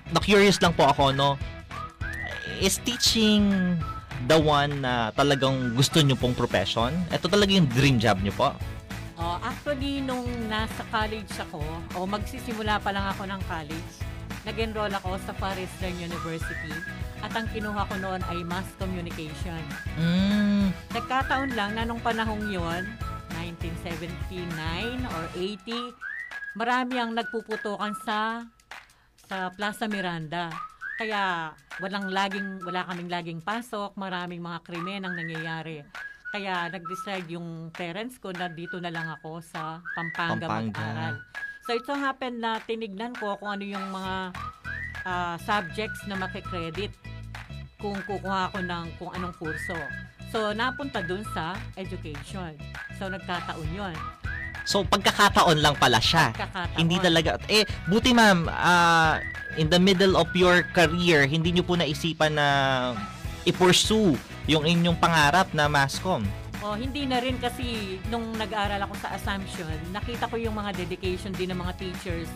[0.09, 1.37] Na-curious lang po ako, no?
[2.59, 3.77] Is teaching
[4.27, 6.91] the one na talagang gusto nyo pong profession?
[7.15, 8.51] Ito talaga yung dream job nyo po?
[9.19, 11.63] Oh, actually, nung nasa college ako,
[11.99, 13.93] o magsisimula pa lang ako ng college,
[14.47, 16.75] nag-enroll ako sa Forestern University
[17.19, 19.59] at ang kinuha ko noon ay Mass Communication.
[19.99, 20.71] Mm.
[20.95, 22.87] Nagkataon lang na nung panahong yon,
[23.35, 28.47] 1979 or 80, marami ang nagpuputukan sa
[29.29, 30.49] sa Plaza Miranda.
[30.99, 35.87] Kaya walang laging wala kaming laging pasok, maraming mga krimen ang nangyayari.
[36.35, 40.75] Kaya nag-decide yung parents ko na dito na lang ako sa Pampanga, Pampanga.
[40.75, 41.15] mag-aral.
[41.65, 44.15] So it so happened na tinignan ko kung ano yung mga
[45.07, 46.93] ah, subjects na makikredit
[47.79, 49.79] kung kukuha ako ng kung anong kurso.
[50.29, 52.53] So, napunta dun sa education.
[53.01, 53.97] So, nagkataon yon
[54.69, 56.29] So, pagkakataon lang pala siya.
[56.77, 57.41] Hindi talaga.
[57.49, 59.17] Eh, buti ma'am, ah,
[59.57, 62.49] in the middle of your career, hindi nyo po naisipan na
[63.49, 64.13] i-pursue
[64.45, 66.21] yung inyong pangarap na mascom.
[66.61, 71.33] Oh, hindi na rin kasi nung nag-aral ako sa Assumption, nakita ko yung mga dedication
[71.33, 72.29] din ng mga teachers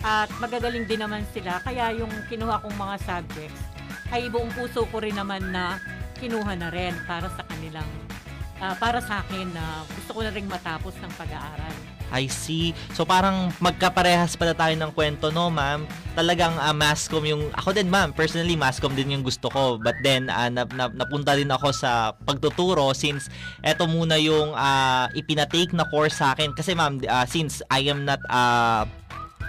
[0.00, 1.60] at magagaling din naman sila.
[1.60, 3.60] Kaya yung kinuha kong mga subjects
[4.08, 5.76] ay buong puso ko rin naman na
[6.16, 7.88] kinuha na rin para sa kanilang
[8.64, 11.74] ah, para sa akin na gusto ko na rin matapos ng pag-aaral.
[12.14, 12.70] I see.
[12.94, 15.82] So parang magkaparehas pala tayo ng kwento, no, ma'am?
[16.14, 17.50] Talagang uh, mascom yung...
[17.58, 18.14] Ako din, ma'am.
[18.14, 19.82] Personally, mascom din yung gusto ko.
[19.82, 23.26] But then, uh, na, na, napunta din ako sa pagtuturo since
[23.66, 26.54] eto muna yung uh, ipinatake na course sa akin.
[26.54, 28.22] Kasi, ma'am, uh, since I am not...
[28.30, 28.86] Uh,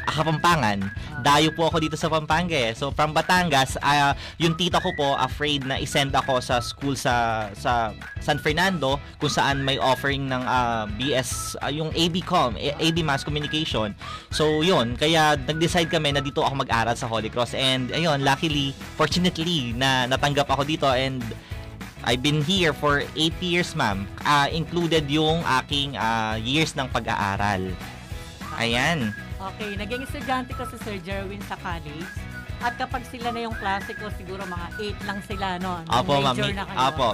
[0.05, 0.79] Kapampangan.
[1.25, 2.77] Dayo po ako dito sa Pampanga eh.
[2.77, 7.47] So from Batangas, uh, yung tita ko po afraid na isend ako sa school sa
[7.57, 7.91] sa
[8.21, 13.97] San Fernando kung saan may offering ng uh, BS uh, yung ABCom, AD Mass Communication.
[14.29, 18.71] So yun, kaya nag-decide kami na dito ako mag-aral sa Holy Cross and ayun, luckily,
[18.95, 21.25] fortunately na natanggap ako dito and
[22.05, 24.05] I've been here for 8 years, ma'am.
[24.21, 27.73] Uh, included yung aking uh, years ng pag-aaral.
[28.61, 29.24] Ayan.
[29.45, 32.09] Okay, naging estudyante ko sa Sir Jerwin sa college.
[32.65, 34.67] At kapag sila na yung klase ko, siguro mga
[35.03, 35.85] 8 lang sila, no?
[35.85, 36.33] Nung Apo, ma'am.
[36.33, 36.77] na kayo.
[36.81, 37.09] Apo.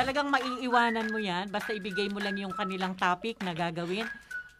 [0.00, 1.52] Talagang maiiwanan mo yan.
[1.52, 4.08] Basta ibigay mo lang yung kanilang topic na gagawin.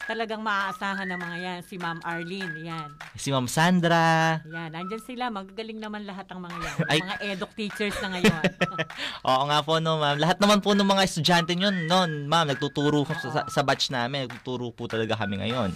[0.05, 1.59] Talagang maaasahan ng mga yan.
[1.65, 2.93] Si Ma'am Arlene, yan.
[3.17, 4.37] Si Ma'am Sandra.
[4.45, 5.33] Yan, nandyan sila.
[5.33, 6.77] Magagaling naman lahat ang mga yan.
[6.93, 6.99] Ay.
[7.01, 8.45] Mga eduk teachers na ngayon.
[9.33, 10.21] Oo nga po, no, ma'am.
[10.21, 14.29] Lahat naman po ng mga estudyante yun, noon, ma'am, nagtuturo sa, sa batch namin.
[14.29, 15.73] Nagtuturo po talaga kami ngayon.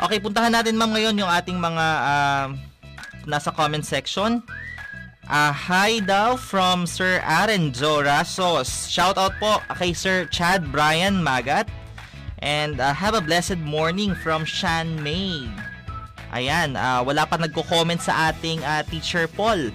[0.00, 2.46] Okay, puntahan natin, ma'am, ngayon yung ating mga uh,
[3.28, 4.40] nasa comment section.
[5.28, 8.88] Uh, hi daw from Sir Aaron Zora Sos.
[8.88, 11.68] Shout out po kay Sir Chad Brian Magat.
[12.42, 15.46] And uh, have a blessed morning from Shan May.
[16.32, 19.70] Ayan, uh, wala pa nagko-comment sa ating uh, teacher Paul.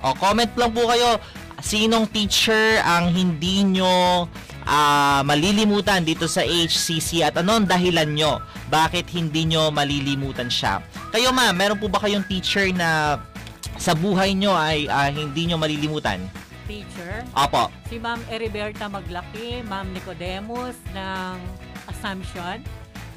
[0.00, 1.20] O, comment lang po kayo.
[1.60, 4.24] Sinong teacher ang hindi nyo
[4.66, 8.40] uh, malilimutan dito sa HCC at ano ang dahilan nyo?
[8.68, 10.84] Bakit hindi nyo malilimutan siya?
[11.14, 13.20] Kayo ma, meron po ba kayong teacher na
[13.80, 16.20] sa buhay nyo ay uh, hindi nyo malilimutan?
[16.68, 17.26] Teacher?
[17.34, 17.72] Opo.
[17.90, 21.36] Si Ma'am Eriberta Maglaki, Ma'am Nicodemus ng
[21.90, 22.62] Assumption.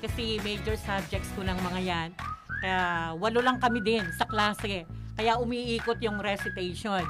[0.03, 2.09] Kasi major subjects ko ng mga yan.
[2.63, 4.83] Kaya walo lang kami din sa klase.
[5.13, 7.05] Kaya umiikot yung recitation.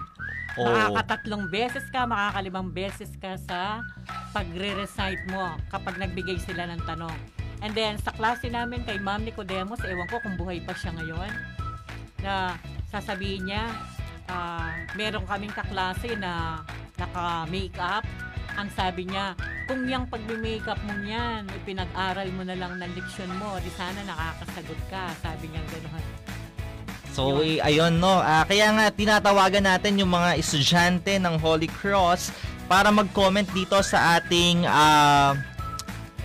[0.58, 0.70] Oo.
[0.70, 3.82] Makakatatlong beses ka, makakalimang beses ka sa
[4.34, 7.18] pagre-recite mo kapag nagbigay sila ng tanong.
[7.63, 11.32] And then, sa klase namin kay Ma'am Nicodemus, ewan ko kung buhay pa siya ngayon,
[12.22, 12.60] na
[12.92, 13.72] sasabihin niya,
[14.28, 16.62] ah, meron kaming kaklase na
[17.00, 18.04] naka-makeup.
[18.54, 19.34] Ang sabi niya,
[19.66, 24.78] kung yung pagme-makeup mo niyan, ipinag-aral mo na lang ng leksyon mo, di sana nakakasagot
[24.92, 25.10] ka.
[25.24, 26.06] Sabi niya gano'n.
[27.13, 28.17] So, eh, ayun no.
[28.17, 32.34] Ah, kaya nga tinatawagan natin yung mga estudyante ng Holy Cross
[32.65, 35.38] para mag-comment dito sa ating ah,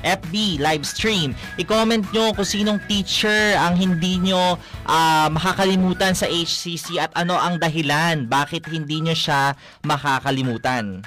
[0.00, 1.36] FB live stream.
[1.60, 4.56] I-comment nyo kung sinong teacher ang hindi nyo
[4.88, 9.52] ah, makakalimutan sa HCC at ano ang dahilan bakit hindi nyo siya
[9.84, 11.04] makakalimutan.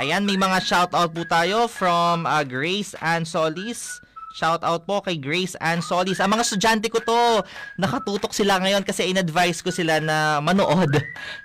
[0.00, 4.00] Ayan, may mga shoutout po tayo from ah, Grace Ann Solis.
[4.30, 6.22] Shout out po kay Grace Ann Solis.
[6.22, 7.42] Ang mga estudyante ko to,
[7.82, 11.02] nakatutok sila ngayon kasi in-advise ko sila na manood.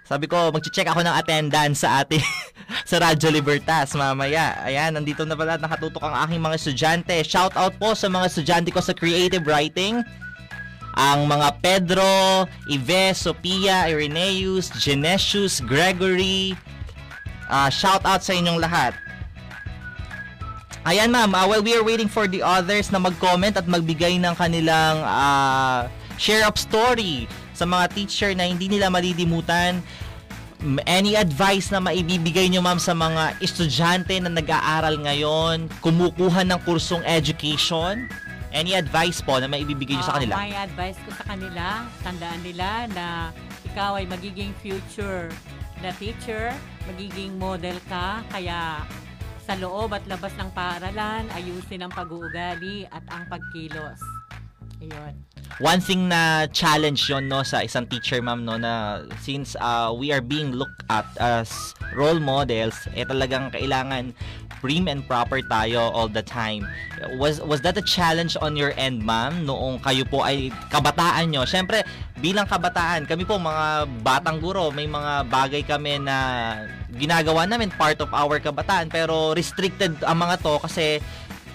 [0.10, 2.22] Sabi ko, mag-check ako ng attendance sa ating
[2.90, 4.62] sa Radyo Libertas mamaya.
[4.62, 7.16] Ayan, nandito na pala nakatutok ang aking mga estudyante.
[7.26, 10.06] Shout out po sa mga estudyante ko sa creative writing.
[10.96, 16.54] Ang mga Pedro, Ives, Sophia, Irenaeus, Genesius, Gregory.
[17.50, 18.94] Uh, shout out sa inyong lahat.
[20.86, 24.38] Ayan ma'am, uh, while we are waiting for the others na mag-comment at magbigay ng
[24.38, 25.90] kanilang uh,
[26.22, 27.26] share of story
[27.58, 29.82] sa mga teacher na hindi nila malilimutan,
[30.86, 37.02] any advice na maibibigay nyo ma'am sa mga estudyante na nag-aaral ngayon, kumukuha ng kursong
[37.02, 38.06] education?
[38.54, 40.34] Any advice po na maibibigay nyo sa Ah, kanila?
[40.38, 41.66] may advice ko sa kanila,
[42.06, 43.06] tandaan nila na
[43.66, 45.34] ikaw ay magiging future
[45.82, 46.54] na teacher,
[46.86, 48.86] magiging model ka, kaya
[49.46, 54.02] sa loob at labas ng paaralan, ayusin ang pag-uugali at ang pagkilos.
[54.82, 55.14] Ayun.
[55.62, 60.12] One thing na challenge yon no sa isang teacher ma'am no na since uh, we
[60.12, 64.12] are being looked at as role models eh talagang kailangan
[64.66, 66.66] prim and proper tayo all the time.
[67.22, 71.46] Was was that a challenge on your end, ma'am, noong kayo po ay kabataan nyo?
[71.46, 71.86] Syempre,
[72.18, 76.18] bilang kabataan, kami po mga batang guro, may mga bagay kami na
[76.98, 80.98] ginagawa namin part of our kabataan pero restricted ang mga to kasi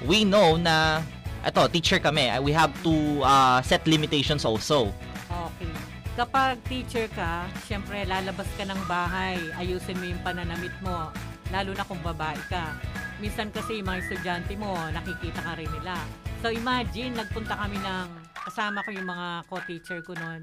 [0.07, 1.03] we know na
[1.43, 2.31] eto, teacher kami.
[2.47, 2.95] We have to
[3.27, 4.95] uh, set limitations also.
[5.27, 5.73] Okay.
[6.15, 11.09] Kapag teacher ka, syempre lalabas ka ng bahay, ayusin mo yung pananamit mo,
[11.51, 12.75] lalo na kung babae ka.
[13.21, 15.99] Minsan kasi yung mga estudyante mo, nakikita ka rin nila.
[16.41, 18.09] So imagine, nagpunta kami ng,
[18.49, 20.41] kasama ko yung mga co-teacher ko noon.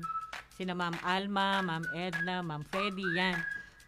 [0.54, 3.38] Sina Ma'am Alma, Ma'am Edna, Ma'am Freddy, yan.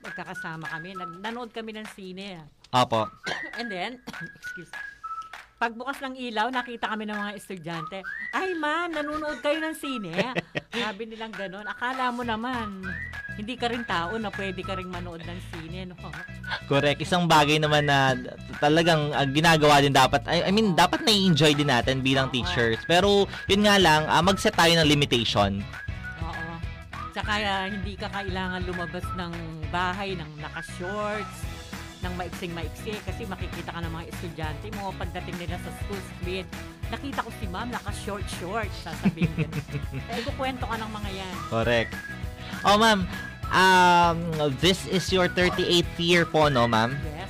[0.02, 0.98] Magkakasama kami.
[0.98, 2.42] Nag nanood kami ng sine.
[2.74, 3.06] Apo.
[3.60, 4.02] And then,
[4.40, 4.72] excuse
[5.60, 8.00] Pagbukas ng ilaw, nakita kami ng mga estudyante.
[8.32, 10.16] Ay, ma'am, nanonood kayo ng sine.
[10.72, 11.68] Sabi nilang ganun.
[11.68, 12.88] Akala mo naman,
[13.36, 15.84] hindi ka rin tao na pwede ka rin manood ng sine.
[15.84, 16.00] No?
[16.72, 17.04] Correct.
[17.04, 18.16] Isang bagay naman na
[18.64, 20.24] talagang uh, ginagawa din dapat.
[20.32, 22.80] I, I mean, dapat na-enjoy din natin bilang teachers.
[22.88, 25.60] Pero, yun nga lang, uh, mag-set tayo ng limitation.
[26.24, 26.48] Oo.
[27.12, 29.32] Tsaka uh, hindi ka kailangan lumabas ng
[29.76, 31.59] bahay ng naka-shorts,
[32.00, 36.46] ng maiksing-maiksi kasi makikita ka ng mga estudyante mo pagdating nila sa school speed.
[36.88, 39.64] Nakita ko si ma'am naka-short-short, sasabihin ganun.
[40.16, 41.36] eh, kukwento ka ng mga yan.
[41.52, 41.92] Correct.
[42.64, 43.04] Oh, ma'am,
[43.52, 44.18] um,
[44.64, 46.96] this is your 38th year po, no, ma'am?
[47.16, 47.30] Yes.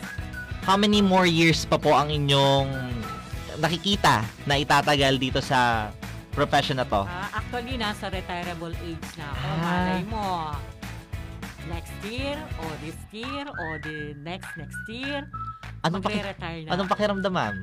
[0.63, 2.69] How many more years pa po ang inyong
[3.57, 5.89] nakikita na itatagal dito sa
[6.31, 7.03] profession na to?
[7.03, 9.45] Uh, actually, nasa retirable age na ako.
[9.49, 9.57] Ah.
[9.59, 10.25] Malay mo,
[11.69, 15.23] next year, o this year, o the next next year,
[15.81, 16.69] Anong, paki- magre-retire na.
[16.73, 17.55] anong pakiramdam, ma'am?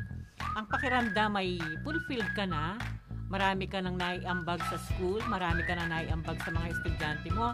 [0.56, 1.48] Ang pakiramdam ay
[1.82, 2.78] fulfilled ka na,
[3.26, 7.52] marami ka nang naiambag sa school, marami ka nang naiambag sa mga estudyante mo.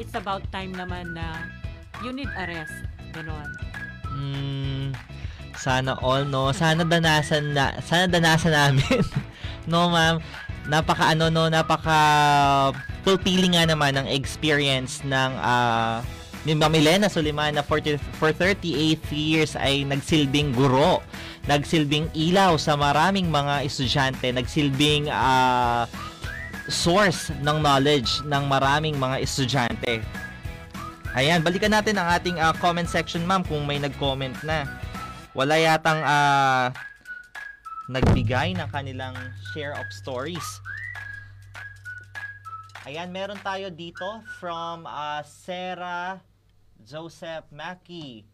[0.00, 1.46] It's about time naman na
[2.00, 2.72] you need a rest.
[3.12, 3.50] Ganon.
[4.06, 4.90] Hmm,
[5.54, 6.50] sana all, no?
[6.50, 9.02] Sana danasan na, sana danasan namin.
[9.70, 10.18] no, ma'am?
[10.66, 11.46] Napaka ano, no?
[11.46, 11.98] Napaka
[13.02, 16.04] fulfilling nga naman ang experience ng uh,
[16.48, 17.84] ni Ma'am Elena Suliman na for,
[18.16, 21.04] for 38 years ay nagsilbing guro,
[21.44, 25.84] nagsilbing ilaw sa maraming mga estudyante, nagsilbing uh,
[26.72, 30.00] source ng knowledge ng maraming mga estudyante.
[31.12, 34.64] Ayan, balikan natin ang ating uh, comment section, ma'am, kung may nag-comment na.
[35.34, 36.70] Wala yatang uh,
[37.90, 39.18] nagbigay ng kanilang
[39.50, 40.46] share of stories.
[42.88, 46.24] Ayan, meron tayo dito from uh, Sarah
[46.80, 48.24] Joseph Mackey.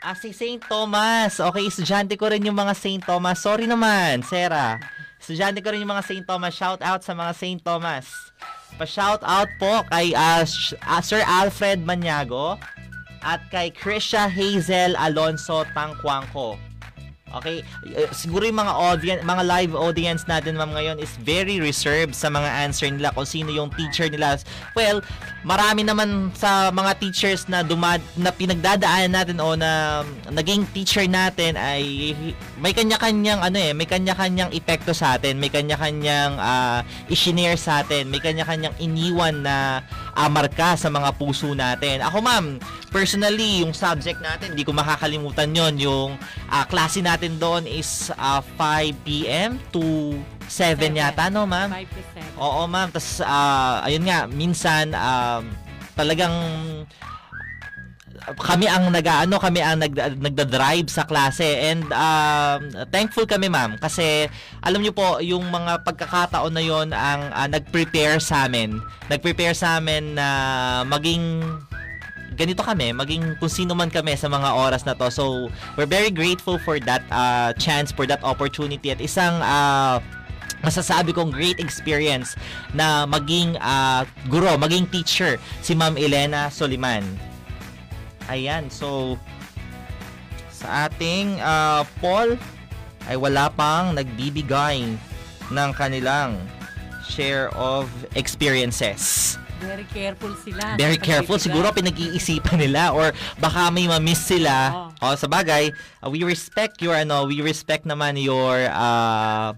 [0.00, 0.64] Ah, si St.
[0.64, 1.36] Thomas.
[1.36, 3.04] Okay, estudyante ko rin yung mga St.
[3.04, 3.36] Thomas.
[3.44, 4.80] Sorry naman, Sarah.
[5.20, 6.24] Estudyante ko rin yung mga St.
[6.24, 6.56] Thomas.
[6.56, 7.60] Shout out sa mga St.
[7.60, 8.08] Thomas.
[8.80, 10.44] Pa-shout out po kay uh,
[10.84, 12.56] uh, Sir Alfred Maniago
[13.24, 16.65] at kay Krisha Hazel Alonso Tangkwangko.
[17.34, 17.66] Okay?
[17.82, 22.30] Uh, siguro yung mga audience, mga live audience natin ma'am ngayon is very reserved sa
[22.30, 24.38] mga answer nila kung sino yung teacher nila.
[24.78, 25.02] Well,
[25.42, 31.58] marami naman sa mga teachers na dumad na pinagdadaanan natin o na naging teacher natin
[31.58, 32.14] ay
[32.62, 38.06] may kanya-kanyang ano eh, may kanya-kanyang epekto sa atin, may kanya-kanyang uh, i-share sa atin,
[38.06, 39.82] may kanya-kanyang iniwan na
[40.16, 42.00] uh, marka sa mga puso natin.
[42.00, 42.56] Ako ma'am,
[42.88, 46.10] personally, yung subject natin, hindi ko makakalimutan yon yung
[46.48, 49.60] uh, klase natin doon is uh, 5 p.m.
[49.70, 50.16] to
[50.48, 51.68] 7 yata, no, ma'am?
[51.68, 52.40] 5 to 7.
[52.40, 52.88] Oo, ma'am.
[52.88, 55.52] Tapos, uh, ayun nga, minsan, um,
[55.92, 56.34] talagang
[58.34, 64.26] kami ang nag-ano, kami ang nag nagda-drive sa klase and um, thankful kami ma'am kasi
[64.66, 68.82] alam niyo po yung mga pagkakataon na yon ang uh, nag-prepare sa amin.
[69.06, 70.26] Nag-prepare sa amin na
[70.90, 71.38] maging
[72.34, 75.08] ganito kami, maging kung sino man kami sa mga oras na to.
[75.08, 75.48] So,
[75.78, 80.02] we're very grateful for that uh, chance, for that opportunity at isang uh,
[80.66, 82.34] masasabi kong great experience
[82.74, 87.35] na maging uh, guro, maging teacher si Ma'am Elena Soliman.
[88.26, 89.14] Ayan, so
[90.50, 92.34] sa ating uh, poll
[93.06, 94.98] ay wala pang nagbibigay
[95.52, 96.34] ng kanilang
[97.06, 97.86] share of
[98.18, 99.36] experiences.
[99.62, 100.76] Very careful sila.
[100.76, 101.40] Very careful.
[101.40, 104.90] Siguro pinag-iisipan nila or baka may ma-miss sila.
[105.00, 105.12] Oh.
[105.12, 105.72] oh sa bagay,
[106.04, 109.56] uh, we respect your ano, we respect naman your uh,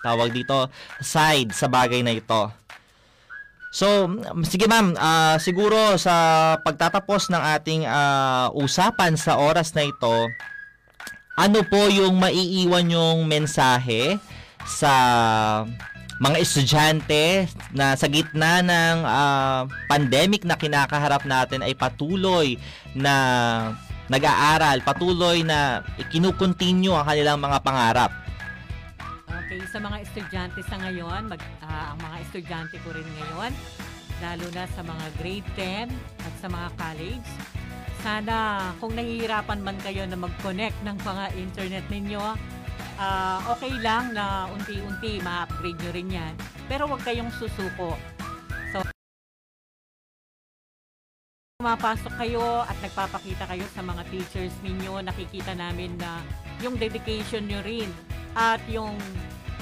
[0.00, 2.48] tawag dito side sa bagay na ito.
[3.74, 4.06] So,
[4.46, 10.30] sige ma'am, uh, siguro sa pagtatapos ng ating uh, usapan sa oras na ito,
[11.34, 14.22] ano po yung maiiwan yung mensahe
[14.62, 14.94] sa
[16.22, 19.60] mga estudyante na sa gitna ng uh,
[19.90, 22.54] pandemic na kinakaharap natin ay patuloy
[22.94, 23.14] na
[24.06, 28.23] nag-aaral, patuloy na ikinukontinue ang kanilang mga pangarap.
[29.54, 33.54] Okay, sa mga estudyante sa ngayon, mag, ah, ang mga estudyante ko rin ngayon,
[34.18, 35.94] lalo na sa mga grade 10
[36.26, 37.28] at sa mga college,
[38.02, 38.34] sana
[38.82, 42.34] kung nahihirapan man kayo na mag-connect ng mga internet ninyo,
[42.98, 46.34] ah, okay lang na unti-unti ma-upgrade nyo rin yan.
[46.66, 47.94] Pero huwag kayong susuko.
[48.74, 48.82] So,
[51.62, 56.26] pumapasok kayo at nagpapakita kayo sa mga teachers ninyo, nakikita namin na
[56.58, 57.86] yung dedication nyo rin
[58.34, 58.98] at yung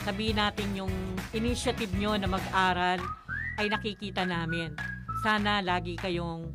[0.03, 0.93] sabihin natin yung
[1.35, 2.99] initiative nyo na mag-aral
[3.59, 4.75] ay nakikita namin.
[5.23, 6.51] Sana lagi kayong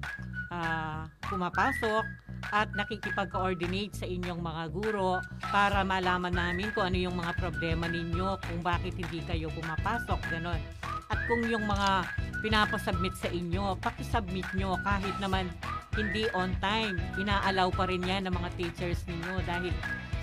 [0.52, 2.04] ah, pumapasok
[2.52, 5.20] at nakikipag-coordinate sa inyong mga guro
[5.52, 10.62] para malaman namin kung ano yung mga problema ninyo, kung bakit hindi kayo pumapasok, ganon.
[11.08, 12.08] At kung yung mga
[12.44, 15.50] pinapasubmit sa inyo, pakisubmit nyo kahit naman
[15.98, 17.00] hindi on time.
[17.18, 19.74] Inaalaw pa rin yan ng mga teachers ninyo dahil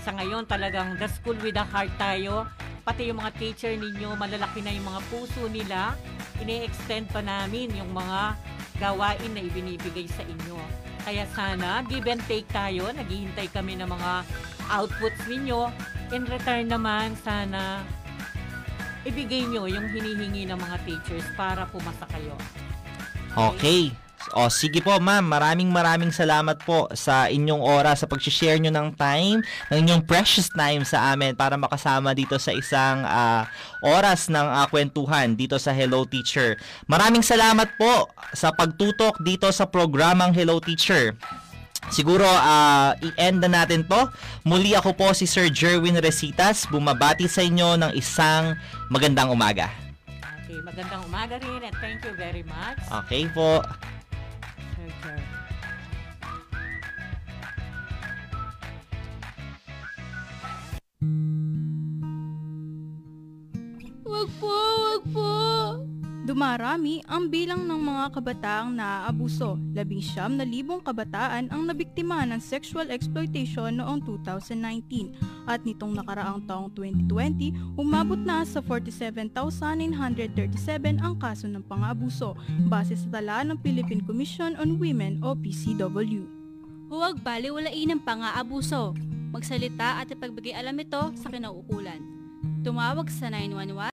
[0.05, 2.45] sa ngayon talagang the school with a heart tayo.
[2.85, 5.97] Pati yung mga teacher ninyo, malalaki na yung mga puso nila.
[6.45, 8.37] Ini-extend pa namin yung mga
[8.77, 10.61] gawain na ibinibigay sa inyo.
[11.09, 12.93] Kaya sana, give and take tayo.
[12.93, 14.13] Naghihintay kami ng mga
[14.69, 15.73] outputs ninyo.
[16.13, 17.81] In return naman, sana
[19.09, 22.37] ibigay nyo yung hinihingi ng mga teachers para pumasa kayo.
[23.33, 24.04] Okay.
[24.33, 28.97] O sige po ma'am, maraming maraming salamat po sa inyong oras sa pag-share nyo ng
[28.97, 33.45] time, ng inyong precious time sa amin para makasama dito sa isang ah,
[33.85, 36.57] oras ng ah, kwentuhan dito sa Hello Teacher.
[36.89, 41.13] Maraming salamat po sa pagtutok dito sa programang Hello Teacher.
[41.93, 44.09] Siguro ah, i-end na natin to.
[44.49, 48.57] Muli ako po si Sir Jerwin Resitas, bumabati sa inyo ng isang
[48.89, 49.69] magandang umaga.
[50.45, 52.81] Okay, magandang umaga rin and thank you very much.
[53.05, 53.61] Okay po.
[64.15, 65.31] Wag po, wag po.
[66.23, 69.59] Dumarami ang bilang ng mga kabataang naaabuso.
[69.75, 75.19] Labing siyam na libong kabataan ang nabiktima ng sexual exploitation noong 2019
[75.51, 79.83] at nitong nakaraang taong 2020, umabot na sa 47,937
[81.03, 82.39] ang kaso ng pang-abuso
[82.71, 86.23] base sa tala ng Philippine Commission on Women o PCW.
[86.87, 88.95] Huwag baliwalain ng pang-aabuso.
[89.35, 92.15] Magsalita at ipagbigay alam ito sa kinauukulan.
[92.65, 93.77] Tumawag sa 911